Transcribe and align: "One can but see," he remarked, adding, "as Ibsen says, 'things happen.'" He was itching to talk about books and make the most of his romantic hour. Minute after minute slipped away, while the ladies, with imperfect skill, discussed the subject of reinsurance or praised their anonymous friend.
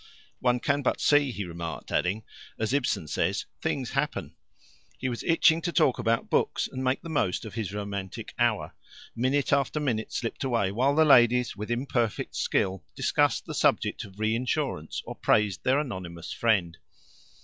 "One 0.39 0.59
can 0.59 0.81
but 0.81 0.99
see," 0.99 1.29
he 1.29 1.45
remarked, 1.45 1.91
adding, 1.91 2.23
"as 2.57 2.73
Ibsen 2.73 3.07
says, 3.07 3.45
'things 3.61 3.91
happen.'" 3.91 4.33
He 4.97 5.09
was 5.09 5.21
itching 5.21 5.61
to 5.61 5.71
talk 5.71 5.99
about 5.99 6.27
books 6.27 6.67
and 6.67 6.83
make 6.83 7.03
the 7.03 7.09
most 7.09 7.45
of 7.45 7.53
his 7.53 7.71
romantic 7.71 8.33
hour. 8.39 8.73
Minute 9.15 9.53
after 9.53 9.79
minute 9.79 10.11
slipped 10.11 10.43
away, 10.43 10.71
while 10.71 10.95
the 10.95 11.05
ladies, 11.05 11.55
with 11.55 11.69
imperfect 11.69 12.35
skill, 12.35 12.83
discussed 12.95 13.45
the 13.45 13.53
subject 13.53 14.03
of 14.03 14.17
reinsurance 14.19 15.03
or 15.05 15.13
praised 15.13 15.63
their 15.63 15.77
anonymous 15.77 16.33
friend. 16.33 16.79